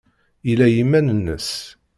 [0.47, 1.49] Yella i yiman-nnes.